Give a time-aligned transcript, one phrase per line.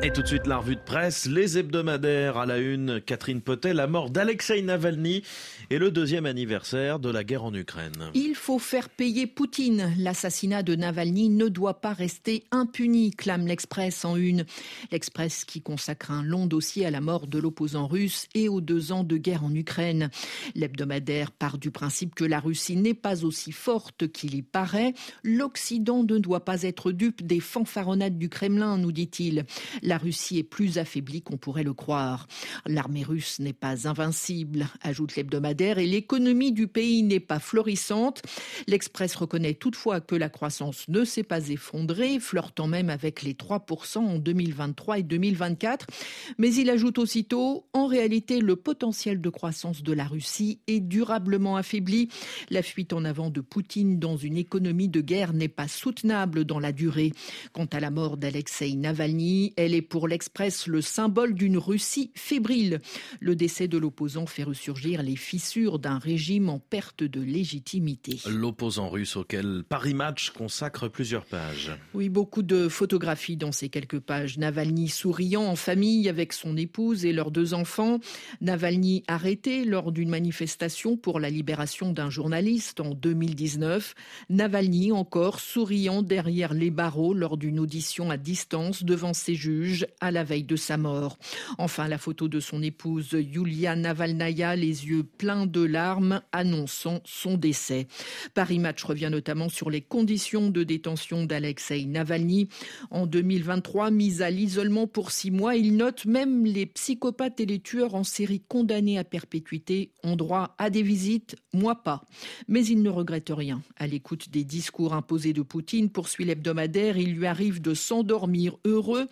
[0.00, 3.74] Et tout de suite, la revue de presse, les hebdomadaires à la une, Catherine Potet,
[3.74, 5.24] la mort d'Alexei Navalny
[5.70, 8.10] et le deuxième anniversaire de la guerre en Ukraine.
[8.14, 9.92] Il faut faire payer Poutine.
[9.98, 14.44] L'assassinat de Navalny ne doit pas rester impuni, clame l'Express en une.
[14.92, 18.92] L'Express qui consacre un long dossier à la mort de l'opposant russe et aux deux
[18.92, 20.10] ans de guerre en Ukraine.
[20.54, 24.94] L'hebdomadaire part du principe que la Russie n'est pas aussi forte qu'il y paraît.
[25.24, 29.44] L'Occident ne doit pas être dupe des fanfaronnades du Kremlin, nous dit-il.
[29.88, 32.28] La Russie est plus affaiblie qu'on pourrait le croire.
[32.66, 38.20] L'armée russe n'est pas invincible, ajoute l'hebdomadaire, et l'économie du pays n'est pas florissante.
[38.66, 43.96] L'Express reconnaît toutefois que la croissance ne s'est pas effondrée, flirtant même avec les 3%
[44.00, 45.86] en 2023 et 2024.
[46.36, 51.56] Mais il ajoute aussitôt, en réalité, le potentiel de croissance de la Russie est durablement
[51.56, 52.10] affaibli.
[52.50, 56.60] La fuite en avant de Poutine dans une économie de guerre n'est pas soutenable dans
[56.60, 57.14] la durée.
[57.54, 62.80] Quant à la mort d'Alexei Navalny, elle est pour l'Express le symbole d'une Russie fébrile.
[63.20, 68.18] Le décès de l'opposant fait ressurgir les fissures d'un régime en perte de légitimité.
[68.28, 71.72] L'opposant russe auquel Paris Match consacre plusieurs pages.
[71.94, 74.38] Oui, beaucoup de photographies dans ces quelques pages.
[74.38, 77.98] Navalny souriant en famille avec son épouse et leurs deux enfants.
[78.40, 83.94] Navalny arrêté lors d'une manifestation pour la libération d'un journaliste en 2019.
[84.30, 89.67] Navalny encore souriant derrière les barreaux lors d'une audition à distance devant ses juges
[90.00, 91.18] à la veille de sa mort.
[91.58, 97.36] Enfin, la photo de son épouse Yulia Navalnaya, les yeux pleins de larmes, annonçant son
[97.36, 97.86] décès.
[98.34, 102.48] Paris Match revient notamment sur les conditions de détention d'Alexei Navalny.
[102.90, 107.60] En 2023, mis à l'isolement pour six mois, il note même les psychopathes et les
[107.60, 112.04] tueurs en série condamnés à perpétuité ont droit à des visites, moi pas.
[112.46, 113.62] Mais il ne regrette rien.
[113.76, 119.06] À l'écoute des discours imposés de Poutine, poursuit l'hebdomadaire, il lui arrive de s'endormir heureux.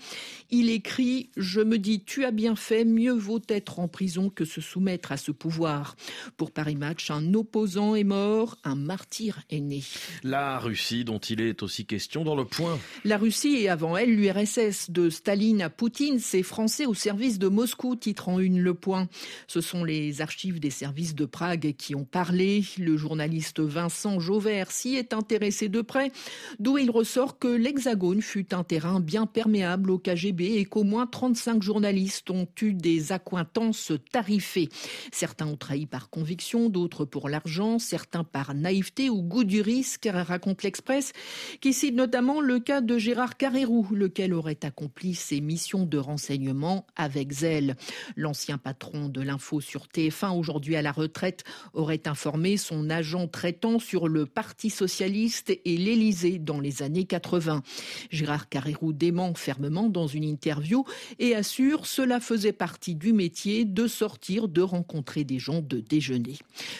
[0.51, 4.45] Il écrit Je me dis, tu as bien fait, mieux vaut être en prison que
[4.45, 5.97] se soumettre à ce pouvoir.
[6.37, 9.83] Pour Paris Match, un opposant est mort, un martyr est né.
[10.23, 12.79] La Russie, dont il est aussi question dans le point.
[13.05, 17.49] La Russie et avant elle l'URSS, de Staline à Poutine, c'est Français au service de
[17.49, 19.09] Moscou, titre en une le point.
[19.49, 22.65] Ce sont les archives des services de Prague qui ont parlé.
[22.79, 26.13] Le journaliste Vincent Jauvert s'y est intéressé de près,
[26.61, 31.07] d'où il ressort que l'Hexagone fut un terrain bien perméable au KGB et qu'au moins
[31.07, 34.69] 35 journalistes ont eu des accointances tarifées.
[35.13, 40.09] Certains ont trahi par conviction, d'autres pour l'argent, certains par naïveté ou goût du risque,
[40.13, 41.13] raconte l'Express,
[41.61, 46.87] qui cite notamment le cas de Gérard Carrérou, lequel aurait accompli ses missions de renseignement
[46.97, 47.77] avec zèle.
[48.17, 53.79] L'ancien patron de l'info sur TF1, aujourd'hui à la retraite, aurait informé son agent traitant
[53.79, 57.63] sur le Parti socialiste et l'Élysée dans les années 80.
[58.11, 60.85] Gérard Carrérou dément fermement dans une interview
[61.19, 66.37] et assure cela faisait partie du métier de sortir, de rencontrer des gens, de déjeuner.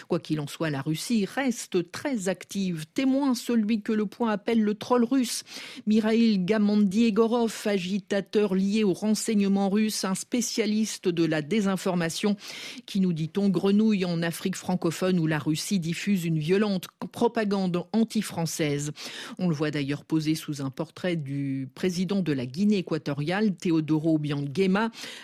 [0.07, 2.85] Quoi qu'il en soit, la Russie reste très active.
[2.93, 5.43] Témoin celui que le point appelle le troll russe.
[5.85, 12.35] Mirail Gamandiegorov, agitateur lié au renseignement russe, un spécialiste de la désinformation
[12.85, 18.91] qui, nous dit-on, grenouille en Afrique francophone où la Russie diffuse une violente propagande anti-française.
[19.37, 24.15] On le voit d'ailleurs posé sous un portrait du président de la Guinée équatoriale Teodoro
[24.15, 24.45] Obiang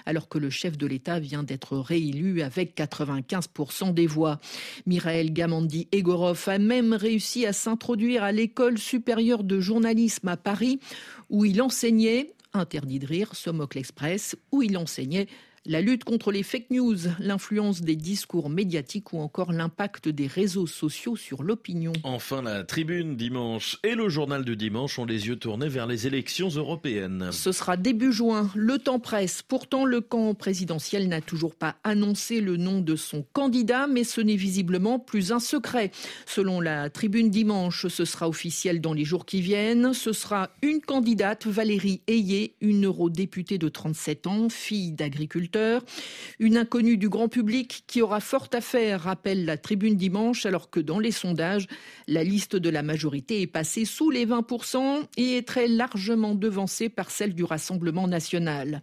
[0.06, 4.40] alors que le chef de l'État vient d'être réélu avec 95% des voix.
[4.86, 10.80] Miraël Gamandi Egorov a même réussi à s'introduire à l'école supérieure de journalisme à Paris,
[11.30, 15.28] où il enseignait, interdit de rire, Somocle Express, où il enseignait
[15.66, 20.68] la lutte contre les fake news, l'influence des discours médiatiques ou encore l'impact des réseaux
[20.68, 21.94] sociaux sur l'opinion.
[22.04, 26.06] Enfin, la tribune dimanche et le journal du dimanche ont les yeux tournés vers les
[26.06, 27.30] élections européennes.
[27.32, 29.42] Ce sera début juin, le temps presse.
[29.42, 34.20] Pourtant, le camp présidentiel n'a toujours pas annoncé le nom de son candidat, mais ce
[34.20, 35.92] n'est visiblement plus un secret.
[36.26, 39.94] Selon la tribune dimanche, ce sera officiel dans les jours qui viennent.
[39.94, 45.53] Ce sera une candidate, Valérie Ayé, une eurodéputée de 37 ans, fille d'agriculteur
[46.40, 50.70] une inconnue du grand public qui aura fort à faire, rappelle la tribune dimanche, alors
[50.70, 51.68] que dans les sondages,
[52.08, 56.90] la liste de la majorité est passée sous les 20% et est très largement devancée
[56.90, 58.82] par celle du Rassemblement national.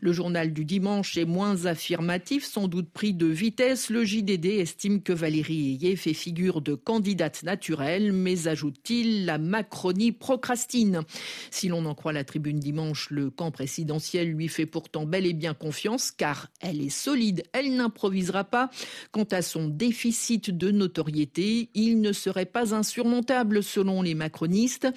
[0.00, 3.90] Le journal du dimanche est moins affirmatif, sans doute pris de vitesse.
[3.90, 10.12] Le JDD estime que Valérie Ayé fait figure de candidate naturelle, mais ajoute-t-il, la Macronie
[10.12, 11.02] procrastine.
[11.50, 15.32] Si l'on en croit la tribune dimanche, le camp présidentiel lui fait pourtant bel et
[15.32, 18.70] bien confiance car elle est solide, elle n'improvisera pas.
[19.10, 24.88] Quant à son déficit de notoriété, il ne serait pas insurmontable selon les macronistes.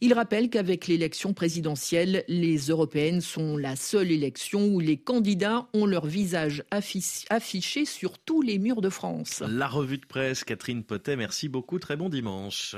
[0.00, 5.86] Il rappelle qu'avec l'élection présidentielle, les européennes sont la seule élection où les candidats ont
[5.86, 9.42] leur visage affiché sur tous les murs de France.
[9.48, 12.76] La revue de presse, Catherine Potet, merci beaucoup, très bon dimanche.